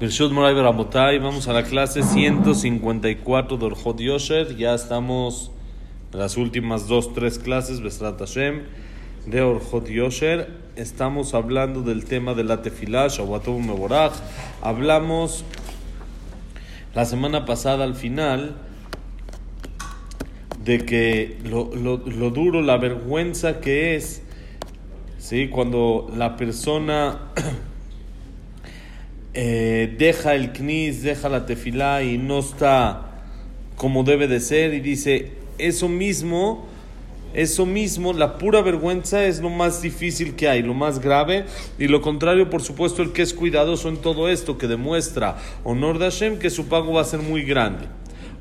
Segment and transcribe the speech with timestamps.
[0.00, 4.56] Vamos a la clase 154 de Orjot Yosher.
[4.56, 5.50] Ya estamos
[6.14, 8.62] en las últimas dos, tres clases, Besrat Hashem,
[9.26, 10.48] de Orjot Yosher.
[10.74, 14.14] Estamos hablando del tema de la tefilá, Shavuatov Meborach.
[14.62, 15.44] Hablamos
[16.94, 18.56] la semana pasada al final
[20.64, 24.22] de que lo, lo, lo duro, la vergüenza que es,
[25.18, 25.48] ¿sí?
[25.48, 27.18] cuando la persona
[29.34, 33.06] eh, deja el knis, deja la tefilá y no está
[33.76, 36.66] como debe de ser y dice, eso mismo,
[37.32, 41.46] eso mismo, la pura vergüenza es lo más difícil que hay, lo más grave,
[41.78, 45.98] y lo contrario, por supuesto, el que es cuidadoso en todo esto, que demuestra honor
[45.98, 47.86] de Hashem, que su pago va a ser muy grande.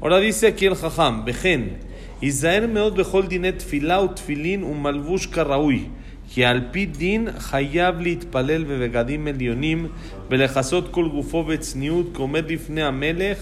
[0.01, 1.77] Ahora dice aquí el Jajam, Bejen,
[2.21, 5.87] Israel meod bechol dinet tefilá u tefilin u malvush karaui.
[6.30, 9.88] כי על פי דין חייב להתפלל בבגדים עליונים
[10.30, 13.38] ולכסות כל גופו בצניעות כעומד לפני המלך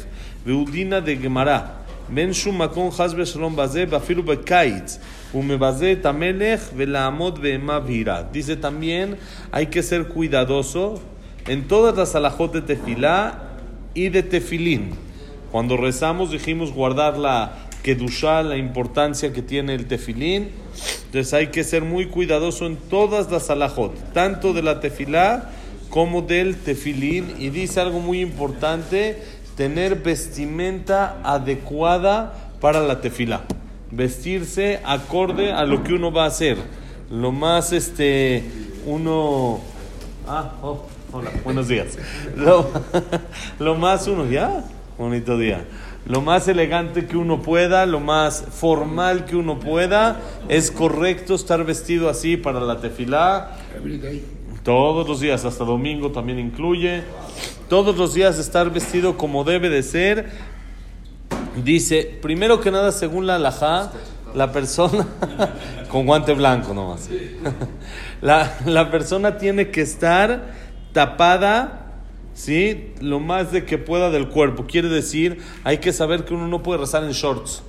[0.47, 1.59] והוא דינא דגמרא.
[2.09, 4.99] בין שום מקום חס ושלום בזה ואפילו בקיץ
[5.33, 8.23] הוא מבזה את המלך ולעמוד באימה ויראה.
[8.33, 9.17] Dice también
[9.53, 11.01] hay que ser cuidadoso
[11.47, 13.17] en todas las alajot de tefilá
[13.95, 14.91] y de tefilín.
[15.51, 17.37] Cuando rezamos dijimos guardar la
[17.83, 20.51] Kedushá, la importancia que tiene el tefilín.
[21.08, 25.50] entonces hay que ser muy cuidadoso en todas las alajot, tanto de la tefilá
[25.90, 27.34] como del tefilín.
[27.40, 29.24] Y dice algo muy importante,
[29.56, 33.44] tener vestimenta adecuada para la tefilá.
[33.90, 36.58] Vestirse acorde a lo que uno va a hacer.
[37.10, 38.44] Lo más, este,
[38.86, 39.62] uno...
[40.28, 41.98] Ah, oh, hola, buenos días.
[42.36, 42.70] Lo,
[43.60, 44.66] lo más uno, ya,
[44.98, 45.64] bonito día
[46.08, 50.22] lo más elegante que uno pueda, lo más formal que uno pueda.
[50.48, 53.58] Es correcto estar vestido así para la tefilá.
[54.64, 57.04] Todos los días, hasta domingo también incluye.
[57.68, 60.30] Todos los días estar vestido como debe de ser.
[61.62, 63.92] Dice, primero que nada, según la alajá,
[64.34, 65.06] la persona,
[65.90, 67.10] con guante blanco nomás,
[68.22, 70.54] la, la persona tiene que estar
[70.94, 71.87] tapada
[72.38, 72.92] ¿sí?
[73.02, 74.66] Lo más de que pueda del cuerpo.
[74.68, 77.64] Quiere decir, hay que saber que uno no puede rezar en shorts.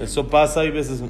[0.00, 1.02] Eso pasa y a veces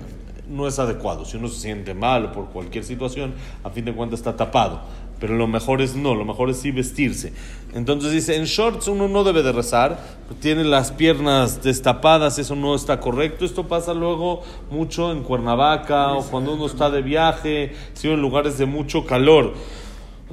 [0.47, 1.25] no es adecuado.
[1.25, 4.83] Si uno se siente mal por cualquier situación, a fin de cuentas está tapado.
[5.19, 7.33] Pero lo mejor es no, lo mejor es sí vestirse.
[7.75, 9.99] Entonces dice, en shorts uno no debe de rezar,
[10.41, 13.47] tiene las piernas destapadas, eso no está correcto.
[13.47, 18.09] Esto pasa luego mucho en Cuernavaca o cuando uno está de viaje, ¿sí?
[18.09, 19.55] en lugares de mucho calor.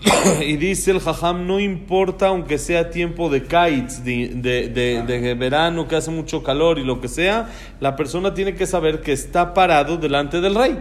[0.42, 5.34] y dice el jajam, no importa aunque sea tiempo de kites, de, de, de, de,
[5.36, 9.14] verano, que hace mucho calor y lo que sea, la persona tiene que saber que
[9.14, 10.78] está parado delante del rey.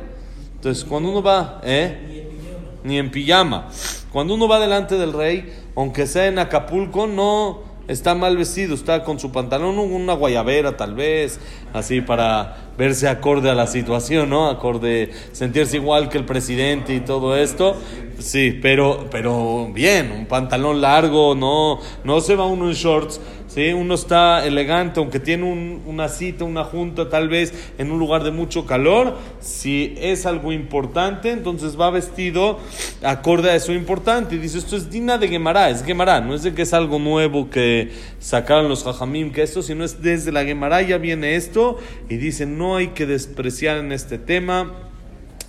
[0.57, 2.27] Entonces, cuando uno va, ¿eh?
[2.83, 3.69] Ni en pijama.
[4.13, 9.05] Cuando uno va delante del rey, aunque sea en Acapulco, no está mal vestido, está
[9.05, 11.39] con su pantalón, una guayabera tal vez,
[11.73, 14.49] así para verse acorde a la situación, ¿no?
[14.49, 17.77] Acorde, sentirse igual que el presidente y todo esto.
[18.19, 23.73] Sí, pero, pero bien, un pantalón largo, no, no se va uno en shorts, ¿sí?
[23.73, 28.23] Uno está elegante, aunque tiene un, una cita, una junta, tal vez en un lugar
[28.23, 29.17] de mucho calor.
[29.41, 32.59] Si es algo importante, entonces va vestido
[33.03, 34.37] acorde a eso importante.
[34.37, 36.99] Y dice, esto es Dina de Gemara, es Gemara, no es de que es algo
[36.99, 37.91] nuevo que
[38.21, 41.79] sacaron los Jajamim, que esto, sino es desde la Gemara ya viene esto.
[42.09, 44.73] Y dice, no hay que despreciar en este tema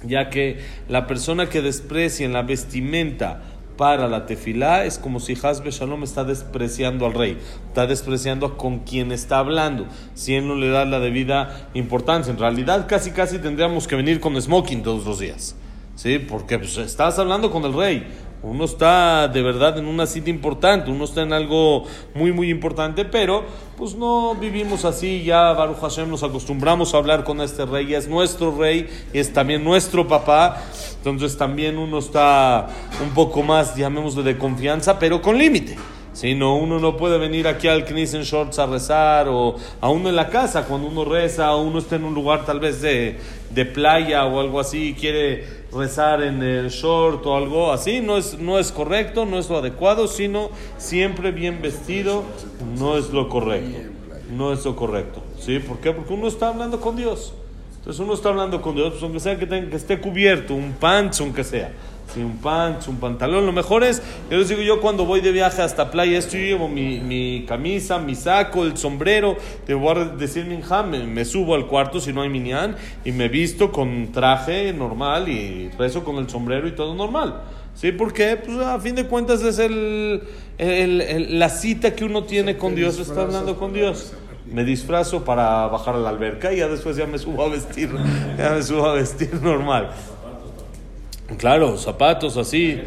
[0.08, 3.42] ya que la persona que desprecia en la vestimenta
[3.78, 7.38] para la tefilá es como si Hasbe Shalom está despreciando al rey,
[7.68, 12.32] está despreciando con quien está hablando, si él no le da la debida importancia.
[12.32, 15.56] En realidad, casi casi tendríamos que venir con smoking todos los días,
[15.96, 16.20] ¿sí?
[16.20, 18.08] Porque pues, estás hablando con el rey.
[18.46, 21.84] Uno está de verdad en una cita importante, uno está en algo
[22.14, 23.44] muy, muy importante, pero
[23.76, 28.08] pues no vivimos así, ya Baruch Hashem nos acostumbramos a hablar con este rey, es
[28.08, 30.62] nuestro rey, es también nuestro papá,
[30.98, 32.68] entonces también uno está
[33.02, 35.76] un poco más, llamémosle, de confianza, pero con límite.
[36.16, 40.08] Si no, uno no puede venir aquí al Knis Shorts a rezar o a uno
[40.08, 43.18] en la casa, cuando uno reza o uno está en un lugar tal vez de,
[43.50, 48.16] de playa o algo así y quiere rezar en el short o algo así, no
[48.16, 52.24] es, no es correcto, no es lo adecuado, sino siempre bien vestido
[52.80, 53.78] no es lo correcto.
[54.32, 55.22] No es lo correcto.
[55.38, 55.60] ¿Sí?
[55.60, 55.92] ¿Por qué?
[55.92, 57.34] Porque uno está hablando con Dios.
[57.80, 60.72] Entonces uno está hablando con Dios, pues aunque sea que, tenga, que esté cubierto, un
[60.72, 61.74] pants, aunque sea.
[62.14, 63.46] Sí, un pants, un pantalón.
[63.46, 66.44] Lo mejor es, yo les digo, yo cuando voy de viaje hasta playa, esto yo
[66.44, 69.36] llevo mi, mi camisa, mi saco, el sombrero.
[69.66, 73.28] Te voy a decir, me, me subo al cuarto si no hay minián y me
[73.28, 77.42] visto con traje normal y rezo con el sombrero y todo normal.
[77.74, 77.92] ¿Sí?
[77.92, 78.38] ¿Por qué?
[78.38, 80.24] Pues a fin de cuentas es el,
[80.58, 84.14] el- el- la cita que uno tiene con Dios, está hablando con Dios.
[84.50, 87.90] Me disfrazo para bajar a la alberca y ya después ya me subo a vestir,
[88.38, 89.90] ya me subo a vestir normal.
[91.38, 92.80] Claro, zapatos así,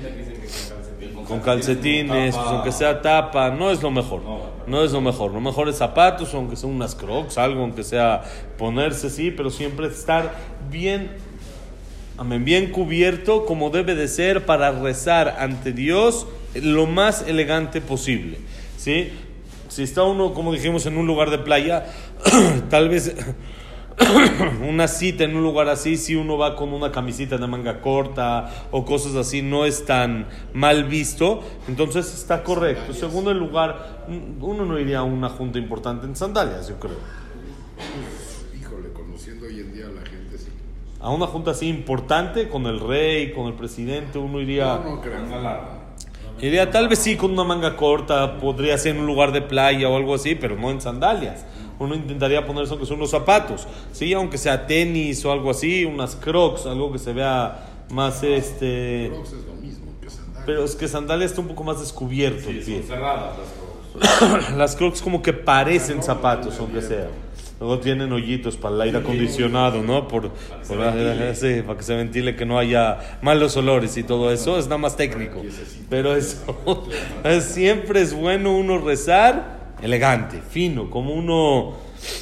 [1.27, 4.23] con calcetines, pues, aunque sea tapa, no es lo mejor.
[4.67, 5.33] No es lo mejor.
[5.33, 8.23] Lo mejor es zapatos, aunque sea unas crocs, algo, aunque sea
[8.57, 10.35] ponerse, sí, pero siempre estar
[10.71, 11.11] bien,
[12.17, 18.39] amén, bien cubierto como debe de ser para rezar ante Dios lo más elegante posible.
[18.77, 19.11] ¿Sí?
[19.69, 21.87] Si está uno, como dijimos, en un lugar de playa,
[22.71, 23.15] tal vez
[24.69, 28.69] una cita en un lugar así, si uno va con una camisita de manga corta
[28.71, 32.93] o cosas así, no es tan mal visto, entonces está correcto.
[32.93, 34.07] Segundo el lugar,
[34.41, 36.97] uno no iría a una junta importante en sandalias, yo creo.
[38.59, 40.49] Híjole, conociendo hoy en día a la gente, sí.
[41.01, 44.81] A una junta así importante, con el rey, con el presidente, uno iría...
[44.85, 45.79] No, no creo.
[46.41, 49.89] Iría tal vez sí con una manga corta, podría ser en un lugar de playa
[49.89, 51.45] o algo así, pero no en sandalias.
[51.79, 56.17] Uno intentaría ponerse aunque sea unos zapatos, sí, aunque sea tenis o algo así, unas
[56.17, 59.11] crocs, algo que se vea más este...
[59.13, 60.43] Crocs es lo mismo que sandalias.
[60.47, 62.83] Pero es que sandalias está un poco más descubierto el pie.
[62.83, 63.69] cerradas las cosas.
[64.57, 67.09] Las crocs como que parecen zapatos, aunque sea.
[67.59, 70.07] Luego tienen hoyitos para el aire acondicionado, ¿no?
[70.07, 70.35] Por, por-
[71.35, 74.57] sí, para que se ventile, que no haya malos olores y todo eso.
[74.59, 75.43] Es nada más técnico.
[75.91, 76.57] Pero eso,
[77.25, 81.75] es- siempre es bueno uno rezar elegante, fino, como uno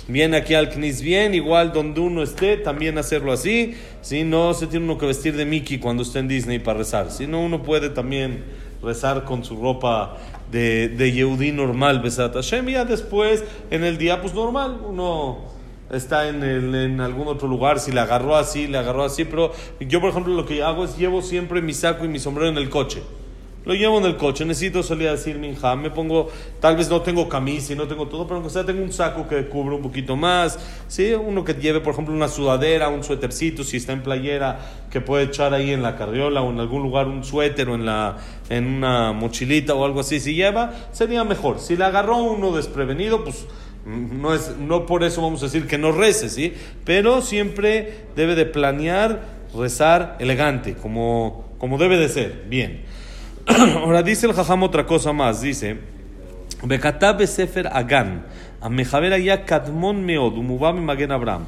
[0.09, 3.75] viene aquí al CNIS bien, igual donde uno esté, también hacerlo así.
[4.01, 7.11] Si no se tiene uno que vestir de Mickey cuando esté en Disney para rezar.
[7.11, 8.45] Si no, uno puede también
[8.83, 10.17] rezar con su ropa
[10.51, 15.39] de, de Yehudí normal, Besat Hashem, y ya después, en el día, pues normal, uno
[15.91, 20.01] está en, en algún otro lugar, si le agarró así, le agarró así, pero yo,
[20.01, 22.71] por ejemplo, lo que hago es llevo siempre mi saco y mi sombrero en el
[22.71, 23.03] coche.
[23.67, 26.29] Lo llevo en el coche, necesito salir a decir minja, me pongo,
[26.61, 29.27] tal vez no tengo camisa y no tengo todo, pero aunque sea tengo un saco
[29.27, 31.15] que cubre un poquito más, ¿sí?
[31.15, 35.25] Uno que lleve, por ejemplo, una sudadera, un suétercito, si está en playera, que puede
[35.25, 38.19] echar ahí en la carriola o en algún lugar un suéter o en, la,
[38.51, 41.59] en una mochilita o algo así, si lleva, sería mejor.
[41.59, 43.47] Si le agarró uno desprevenido, pues
[43.85, 46.55] mm, no, es, no por eso vamos a decir que no rece, ¿sí?
[46.85, 49.23] Pero siempre debe de planear,
[49.57, 52.95] rezar elegante, como, como debe de ser, bien.
[53.77, 55.79] Ahora dice el Jajam otra cosa más, dice,
[56.65, 58.27] Bekatabe Sefer Agan,
[58.61, 61.47] Amejaber Aya Kadmon Meod, Umubam Magen Abraham,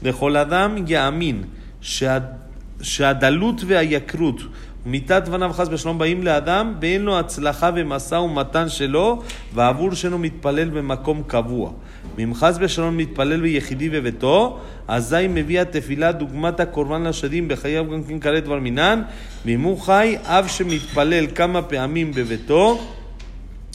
[0.00, 1.46] de Dejoladam Yaamin,
[2.80, 4.48] Shadalut Veayakrut,
[4.86, 9.22] ומיתת בניו חס ושלום באים לאדם ואין לו הצלחה ומשא ומתן שלו
[9.54, 11.70] ועבור שאינו מתפלל במקום קבוע.
[12.16, 14.58] ואם חס ושלום מתפלל ביחידי בביתו,
[14.88, 19.02] אזי מביא התפילה דוגמת הקורבן לשדים בחייו גם כן כרת דבר מינן,
[19.46, 22.80] ואם הוא חי, אף שמתפלל כמה פעמים בביתו,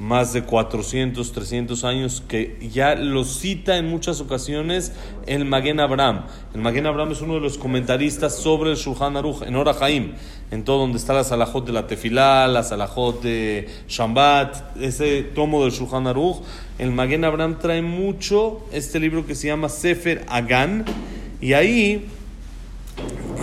[0.00, 4.94] más de 400, 300 años, que ya lo cita en muchas ocasiones
[5.26, 6.24] el Maguen Abraham.
[6.54, 10.14] El Maguen Abraham es uno de los comentaristas sobre el Shulchan Aruch en Ora Haim,
[10.50, 15.62] en todo donde está la Salahot de la Tefilá, la Salahot de Shambat, ese tomo
[15.64, 16.38] del Shulchan Aruch.
[16.78, 20.86] El Maguen Abraham trae mucho este libro que se llama Sefer Agán,
[21.42, 22.06] y ahí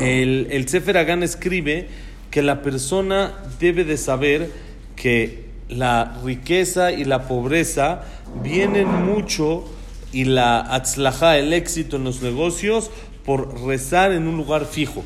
[0.02, 1.88] el, el Sefer Agán escribe
[2.32, 4.52] que la persona debe de saber
[4.96, 8.02] que la riqueza y la pobreza
[8.42, 9.64] vienen mucho
[10.12, 12.92] y la atzlajá, el éxito en los negocios,
[13.26, 15.04] por rezar en un lugar fijo.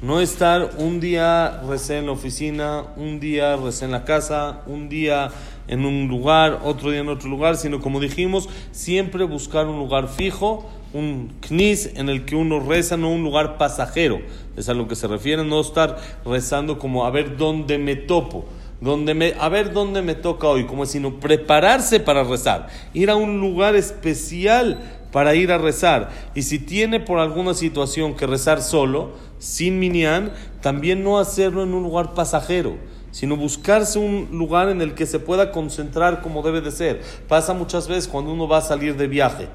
[0.00, 4.88] No estar un día recé en la oficina, un día recé en la casa, un
[4.88, 5.30] día
[5.66, 10.06] en un lugar, otro día en otro lugar, sino como dijimos, siempre buscar un lugar
[10.06, 14.20] fijo, un knis en el que uno reza, no un lugar pasajero.
[14.56, 18.46] Es a lo que se refiere, no estar rezando como a ver dónde me topo,
[18.80, 23.16] dónde me, a ver dónde me toca hoy, como sino prepararse para rezar, ir a
[23.16, 24.78] un lugar especial
[25.12, 26.10] para ir a rezar.
[26.34, 31.74] Y si tiene por alguna situación que rezar solo, sin minyan, también no hacerlo en
[31.74, 32.76] un lugar pasajero,
[33.10, 37.02] sino buscarse un lugar en el que se pueda concentrar como debe de ser.
[37.26, 39.48] Pasa muchas veces cuando uno va a salir de viaje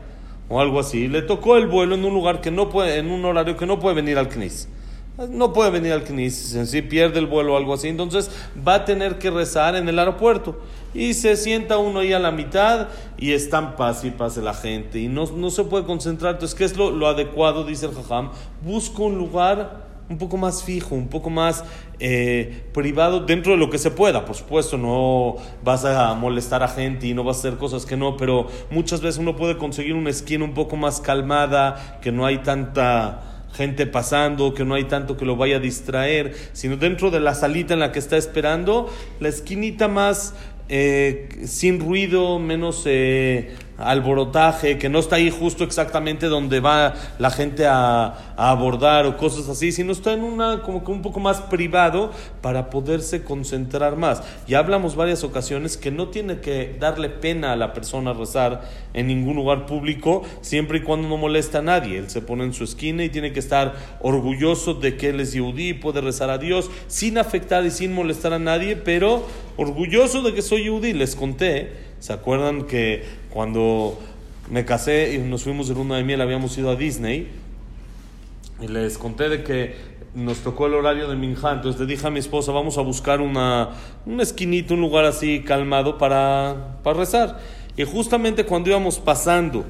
[0.50, 3.24] o algo así, le tocó el vuelo en un lugar que no puede, en un
[3.26, 4.68] horario que no puede venir al CNIS.
[5.30, 8.32] No puede venir al CNIS, si pierde el vuelo o algo así, entonces
[8.68, 10.60] va a tener que rezar en el aeropuerto.
[10.96, 14.44] Y se sienta uno ahí a la mitad y está en paz y paz de
[14.44, 16.34] la gente y no, no se puede concentrar.
[16.34, 17.64] Entonces, ¿qué es lo, lo adecuado?
[17.64, 18.30] Dice el Jajam.
[18.64, 21.64] Busca un lugar un poco más fijo, un poco más
[22.00, 24.26] eh, privado dentro de lo que se pueda.
[24.26, 27.98] Por supuesto, no vas a molestar a gente y no vas a hacer cosas que
[27.98, 32.26] no, pero muchas veces uno puede conseguir una esquina un poco más calmada, que no
[32.26, 37.12] hay tanta gente pasando, que no hay tanto que lo vaya a distraer, sino dentro
[37.12, 40.34] de la salita en la que está esperando, la esquinita más
[40.70, 47.32] eh, sin ruido, menos eh, alborotaje, que no está ahí justo exactamente donde va la
[47.32, 51.42] gente a, abordar o cosas así, sino está en una como que un poco más
[51.42, 52.12] privado
[52.42, 54.24] para poderse concentrar más.
[54.48, 58.62] Ya hablamos varias ocasiones que no tiene que darle pena a la persona rezar
[58.94, 61.98] en ningún lugar público, siempre y cuando no molesta a nadie.
[61.98, 65.34] Él se pone en su esquina y tiene que estar orgulloso de que él es
[65.34, 69.26] yudí y puede rezar a Dios sin afectar y sin molestar a nadie, pero
[69.58, 70.94] orgulloso de que soy yudí.
[70.94, 73.98] Les conté ¿Se acuerdan que cuando
[74.52, 77.30] me casé y nos fuimos de luna de miel habíamos ido a Disney?
[78.60, 79.78] Y les conté de que
[80.14, 83.22] nos tocó el horario de Minja, entonces le dije a mi esposa, vamos a buscar
[83.22, 83.70] una,
[84.06, 87.40] una esquinita, un lugar así calmado para, para rezar.
[87.78, 89.64] Y justamente cuando íbamos pasando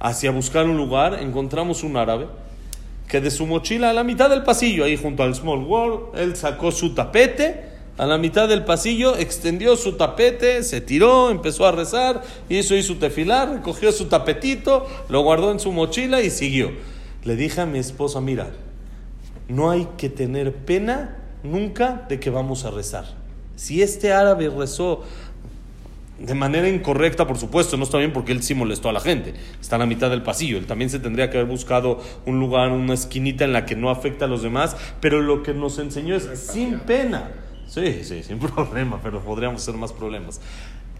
[0.00, 2.26] hacia buscar un lugar, encontramos un árabe
[3.06, 6.34] que de su mochila a la mitad del pasillo, ahí junto al Small World, él
[6.34, 11.72] sacó su tapete a la mitad del pasillo, extendió su tapete, se tiró, empezó a
[11.72, 16.70] rezar, hizo y su tefilar, recogió su tapetito, lo guardó en su mochila y siguió.
[17.24, 18.50] Le dije a mi esposa, mira,
[19.48, 23.04] no hay que tener pena nunca de que vamos a rezar.
[23.56, 25.02] Si este árabe rezó
[26.20, 29.34] de manera incorrecta, por supuesto, no está bien porque él sí molestó a la gente.
[29.60, 30.58] Está a la mitad del pasillo.
[30.58, 33.90] Él también se tendría que haber buscado un lugar, una esquinita en la que no
[33.90, 34.76] afecta a los demás.
[35.00, 37.30] Pero lo que nos enseñó es sin pena.
[37.68, 40.40] Sí, sí, sin problema, pero podríamos ser más problemas.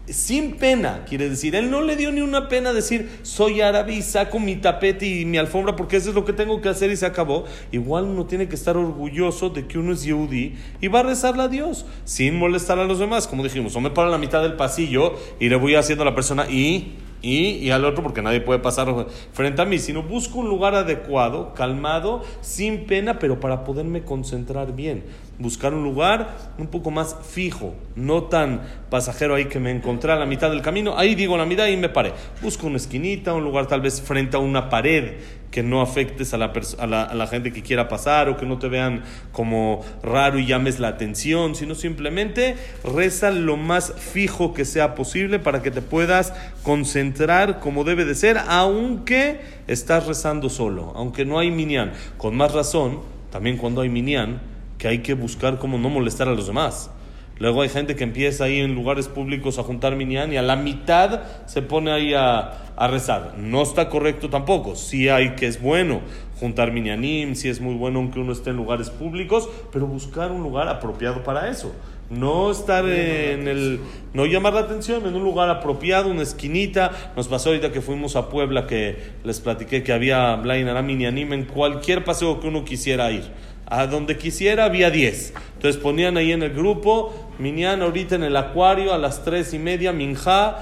[0.07, 4.01] Sin pena, quiere decir, él no le dio ni una pena decir, soy árabe y
[4.01, 6.97] saco mi tapete y mi alfombra porque eso es lo que tengo que hacer y
[6.97, 7.45] se acabó.
[7.71, 11.43] Igual uno tiene que estar orgulloso de que uno es yehudi y va a rezarle
[11.43, 13.27] a Dios sin molestar a los demás.
[13.27, 16.05] Como dijimos, o me paro en la mitad del pasillo y le voy haciendo a
[16.05, 20.03] la persona y y, y, al otro porque nadie puede pasar frente a mí, sino
[20.03, 25.03] busco un lugar adecuado, calmado, sin pena, pero para poderme concentrar bien.
[25.37, 30.17] Buscar un lugar un poco más fijo, no tan pasajero ahí que me encontré a
[30.17, 32.13] la mitad del camino, ahí digo la mitad y me paré.
[32.41, 35.13] Busco una esquinita, un lugar tal vez frente a una pared
[35.59, 38.45] que no afectes a la, a la, a la gente que quiera pasar o que
[38.45, 44.53] no te vean como raro y llames la atención, sino simplemente reza lo más fijo
[44.53, 50.49] que sea posible para que te puedas concentrar como debe de ser, aunque estás rezando
[50.49, 51.91] solo, aunque no hay minyan.
[52.17, 54.39] Con más razón, también cuando hay minyan,
[54.77, 56.89] que hay que buscar cómo no molestar a los demás.
[57.39, 60.57] Luego hay gente que empieza ahí en lugares públicos a juntar minyan y a la
[60.57, 63.35] mitad se pone ahí a, a rezar.
[63.37, 64.75] No está correcto tampoco.
[64.75, 66.01] Sí hay que es bueno
[66.39, 70.41] juntar minyanim, sí es muy bueno aunque uno esté en lugares públicos, pero buscar un
[70.43, 71.73] lugar apropiado para eso.
[72.09, 73.79] No estar en el.
[74.13, 76.91] No llamar la atención en un lugar apropiado, una esquinita.
[77.15, 81.45] Nos pasó ahorita que fuimos a Puebla que les platiqué que había Blainara Minyanim en
[81.45, 83.25] cualquier paseo que uno quisiera ir
[83.69, 85.33] a donde quisiera había 10.
[85.55, 89.59] Entonces ponían ahí en el grupo, Minyan ahorita en el acuario a las tres y
[89.59, 90.57] media, Minja,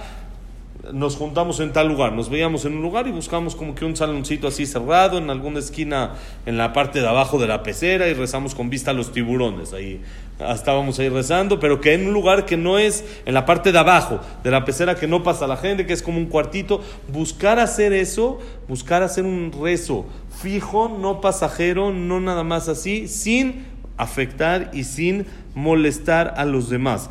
[0.94, 3.96] nos juntamos en tal lugar, nos veíamos en un lugar y buscamos como que un
[3.96, 6.14] saloncito así cerrado en alguna esquina
[6.46, 9.74] en la parte de abajo de la pecera y rezamos con vista a los tiburones.
[9.74, 10.02] Ahí
[10.40, 13.80] estábamos ahí rezando, pero que en un lugar que no es en la parte de
[13.80, 17.60] abajo de la pecera que no pasa la gente, que es como un cuartito, buscar
[17.60, 20.06] hacer eso, buscar hacer un rezo
[20.42, 23.66] fijo, no pasajero, no nada más así, sin
[23.98, 25.26] afectar y sin
[25.56, 27.10] molestar a los demás.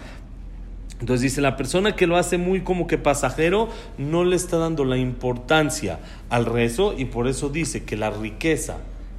[1.00, 3.68] Entonces dice, la persona que lo hace muy como que pasajero
[3.98, 5.98] no le está dando la importancia
[6.30, 8.78] al rezo y por eso dice que la riqueza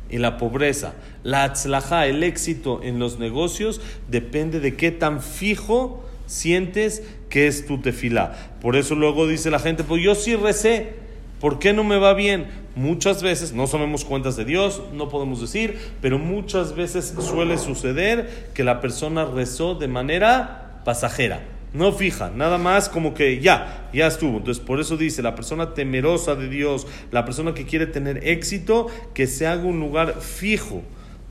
[0.09, 6.03] y la pobreza, la atzlaja, el éxito en los negocios depende de qué tan fijo
[6.25, 8.55] sientes que es tu tefila.
[8.61, 10.95] Por eso luego dice la gente, pues yo sí recé,
[11.39, 12.47] ¿por qué no me va bien?
[12.75, 18.49] Muchas veces, no sabemos cuentas de Dios, no podemos decir, pero muchas veces suele suceder
[18.53, 21.41] que la persona rezó de manera pasajera
[21.73, 24.37] no fija, nada más como que ya, ya estuvo.
[24.37, 28.87] Entonces, por eso dice, la persona temerosa de Dios, la persona que quiere tener éxito,
[29.13, 30.81] que se haga un lugar fijo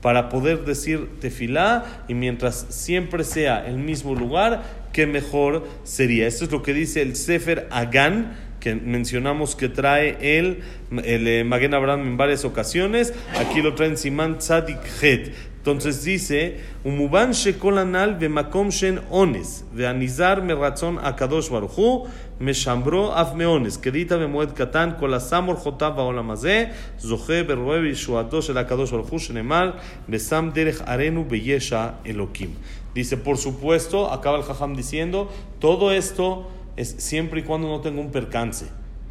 [0.01, 6.27] para poder decir tefilá y mientras siempre sea el mismo lugar, qué mejor sería.
[6.27, 10.62] Esto es lo que dice el Sefer Agan, que mencionamos que trae el,
[11.04, 13.12] el eh, Magen Abraham en varias ocasiones.
[13.38, 15.32] Aquí lo traen Simán Tzadik Het
[15.62, 22.08] Entonces dice, Umuban shekol anal vemakom shen ones, veanizar meratzon akadosh baruchu,
[22.40, 26.64] משמרו אף מאונס, כדית במועד קטן, כל השם אורחותיו בעולם הזה,
[26.98, 29.70] זוכה ברואה בישועתו של הקדוש ברוך הוא, שנאמר,
[30.08, 32.54] ושם דרך ערינו בישע אלוקים.
[32.94, 35.30] Dice, por supuesto, acaba el Jajam diciendo,
[35.60, 38.67] todo esto es siempre y cuando no tenga un percance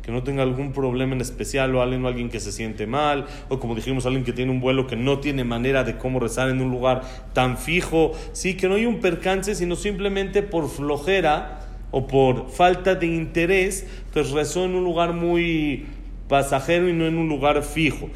[0.06, 3.26] que no tenga algún problema en especial o alguien, o alguien que se siente mal,
[3.48, 6.48] o como dijimos, alguien que tiene un vuelo que no tiene manera de cómo rezar
[6.48, 8.12] en un lugar tan fijo.
[8.32, 13.84] Sí, que no hay un percance, sino simplemente por flojera o por falta de interés,
[14.06, 15.86] entonces rezó en un lugar muy
[16.28, 18.08] pasajero y no en un lugar fijo.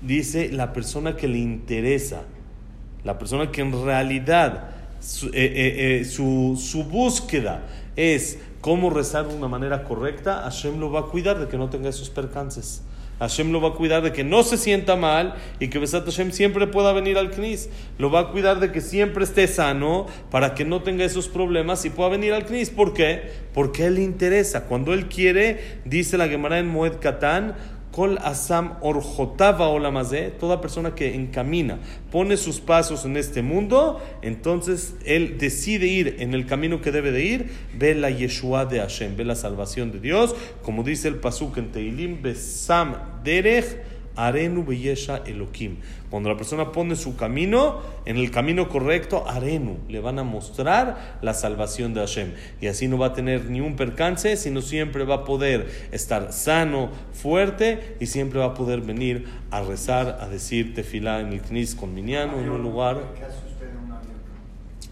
[0.00, 2.22] Dice la persona que le interesa,
[3.04, 9.34] la persona que en realidad su, eh, eh, eh, su búsqueda es cómo rezar de
[9.34, 12.80] una manera correcta, Hashem lo va a cuidar de que no tenga esos percances.
[13.18, 16.32] Hashem lo va a cuidar de que no se sienta mal y que Besat Hashem
[16.32, 17.68] siempre pueda venir al Knis.
[17.98, 21.84] Lo va a cuidar de que siempre esté sano para que no tenga esos problemas
[21.84, 22.70] y pueda venir al Knis.
[22.70, 23.30] ¿Por qué?
[23.52, 24.64] Porque él le interesa.
[24.64, 27.54] Cuando él quiere, dice la Gemara en Moed Katan,
[27.94, 31.78] Kol asam orjotava olamazé, toda persona que encamina,
[32.10, 37.12] pone sus pasos en este mundo, entonces él decide ir en el camino que debe
[37.12, 40.34] de ir, ve la Yeshua de Hashem, ve la salvación de Dios,
[40.64, 45.76] como dice el pasuk en Teilim, besam derech Arenu beyesha elokim.
[46.10, 51.18] Cuando la persona pone su camino, en el camino correcto, Arenu, le van a mostrar
[51.22, 52.32] la salvación de Hashem.
[52.60, 56.32] Y así no va a tener ni un percance, sino siempre va a poder estar
[56.32, 61.40] sano, fuerte, y siempre va a poder venir a rezar, a decir tefilá en el
[61.40, 62.98] Knis con Miniano, en un lugar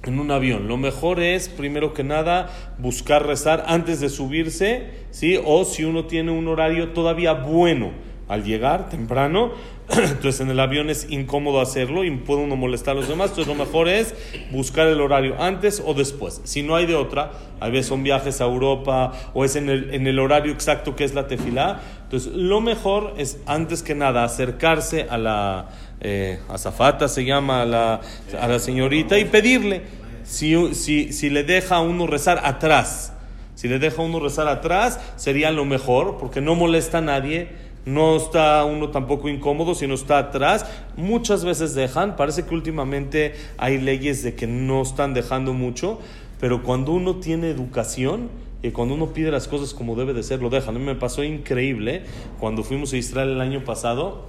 [0.05, 0.69] en un avión.
[0.69, 5.38] Lo mejor es, primero que nada, buscar rezar antes de subirse, ¿sí?
[5.45, 7.93] O si uno tiene un horario todavía bueno
[8.33, 9.53] al llegar temprano,
[9.91, 13.55] entonces en el avión es incómodo hacerlo y puede uno molestar a los demás, entonces
[13.55, 14.15] lo mejor es
[14.51, 16.41] buscar el horario antes o después.
[16.45, 19.93] Si no hay de otra, a veces son viajes a Europa o es en el,
[19.93, 24.25] en el horario exacto que es la tefilá, entonces lo mejor es antes que nada
[24.25, 25.69] acercarse a la
[26.01, 28.01] eh, azafata, se llama a la,
[28.40, 29.83] a la señorita y pedirle
[30.25, 33.12] si, si, si le deja a uno rezar atrás.
[33.55, 37.51] Si le deja a uno rezar atrás, sería lo mejor, porque no molesta a nadie
[37.85, 40.66] no está uno tampoco incómodo, sino está atrás.
[40.97, 45.99] Muchas veces dejan, parece que últimamente hay leyes de que no están dejando mucho,
[46.40, 48.29] pero cuando uno tiene educación
[48.62, 50.77] y cuando uno pide las cosas como debe de ser, lo dejan.
[50.77, 52.05] A mí me pasó increíble
[52.38, 54.27] cuando fuimos a Israel el año pasado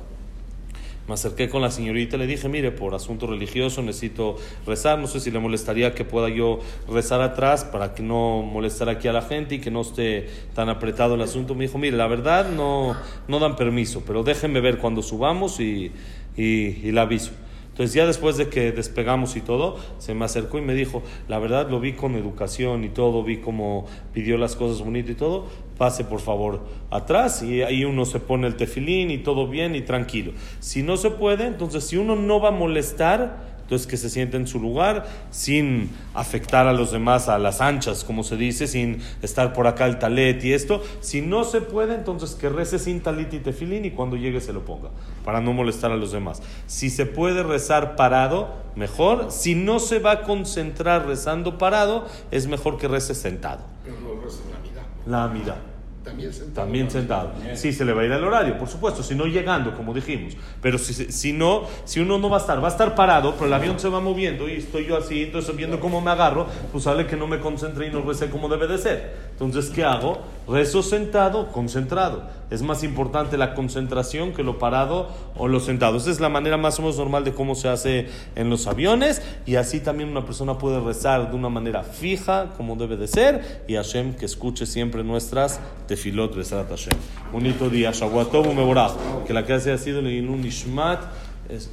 [1.07, 5.07] me acerqué con la señorita y le dije, mire, por asunto religioso necesito rezar, no
[5.07, 9.13] sé si le molestaría que pueda yo rezar atrás para que no molestar aquí a
[9.13, 11.55] la gente y que no esté tan apretado el asunto.
[11.55, 12.95] Me dijo, mire, la verdad no,
[13.27, 15.91] no dan permiso, pero déjenme ver cuando subamos y,
[16.37, 17.31] y, y la aviso.
[17.73, 21.39] Entonces ya después de que despegamos y todo, se me acercó y me dijo, la
[21.39, 25.47] verdad lo vi con educación y todo, vi cómo pidió las cosas bonitas y todo,
[25.75, 29.81] pase por favor atrás y ahí uno se pone el tefilín y todo bien y
[29.81, 30.33] tranquilo.
[30.59, 34.37] Si no se puede, entonces si uno no va a molestar, entonces que se siente
[34.37, 39.01] en su lugar sin afectar a los demás a las anchas, como se dice, sin
[39.21, 40.83] estar por acá el talet y esto.
[40.99, 44.53] Si no se puede, entonces que rece sin talit y tefilín y cuando llegue se
[44.53, 44.89] lo ponga,
[45.25, 46.41] para no molestar a los demás.
[46.67, 49.31] Si se puede rezar parado, mejor.
[49.31, 53.63] Si no se va a concentrar rezando parado, es mejor que rece sentado.
[53.83, 54.83] Pero no reza la vida.
[55.05, 55.72] La amida.
[56.03, 56.65] También sentado.
[56.65, 57.31] También sentado.
[57.53, 60.33] Sí, se le va a ir el horario, por supuesto, si no llegando, como dijimos.
[60.61, 63.45] Pero si, si no, si uno no va a estar, va a estar parado, pero
[63.45, 66.83] el avión se va moviendo y estoy yo así, entonces viendo cómo me agarro, pues
[66.83, 69.13] sale que no me concentré y no recé como debe de ser.
[69.31, 70.19] Entonces, ¿qué hago?
[70.47, 72.23] Rezo sentado, concentrado.
[72.49, 75.97] Es más importante la concentración que lo parado o lo sentado.
[75.97, 79.21] Esa es la manera más o menos normal de cómo se hace en los aviones
[79.45, 83.63] y así también una persona puede rezar de una manera fija, como debe de ser,
[83.67, 86.97] y Hashem que escuche siempre nuestras tefilot Besat Hashem.
[87.31, 88.91] Bonito día, Shavuatov Meborah.
[89.25, 91.01] Que la clase ha sido en un Ishmat,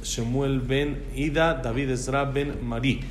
[0.03, 3.01] Shemuel ben Ida, David Ezra ben Mari.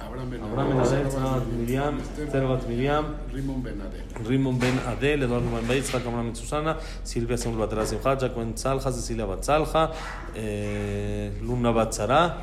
[0.00, 1.98] Abraham Ben Adel, Miriam,
[2.30, 6.76] Servat Miriam, Rimon Ben Adel, Rimon Ben Adel, Eduardo Ben Beit, Zach Abraham Ben Susana,
[7.02, 9.90] Silvia Samuel Batera Simcha, Jacqueline Salja, Cecilia Batzalja,
[10.34, 12.36] eh, Lumna Batzara,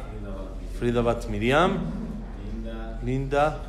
[0.78, 1.78] Frida Bat Miriam,
[3.04, 3.60] Linda,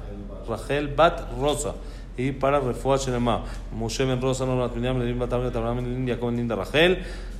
[0.48, 1.74] Rachel Bat Rosa.
[2.16, 6.28] Y para Refuah Shelema, Moshe Ben Rosa, Norbat Miriam, Lelim Batabret, Abraham Ben Linda, Jacob
[6.28, 6.98] Ben Linda Rachel,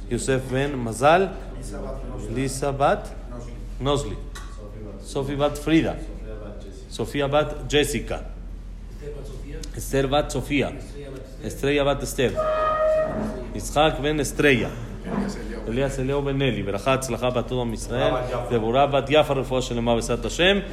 [0.08, 1.32] Yosef Ben Mazal,
[2.34, 3.06] Lisa Bat
[3.80, 4.16] Nozli,
[5.02, 5.96] Sofi Bat Frida.
[6.89, 8.17] ליסה בת נוזלי, סופי בת פרידה, סופיה בת ג'סיקה.
[9.77, 10.69] אסתר בת סופיה,
[11.47, 12.29] אסטריה בת אסתר,
[13.55, 14.69] יצחק בן אסטריה,
[15.05, 18.13] Elías Eliab Elías Eleo Benelli, Berajá Tzlajá para todo Israel,
[18.49, 20.63] Deborah Bat Yafa, Refuah Shelema Besat Hashem,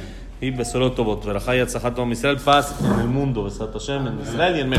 [0.41, 4.19] y Besorot Tobot, Berajá y Tzlajá todo Israel, paz en el mundo, Besat Hashem, en
[4.21, 4.69] Israel y en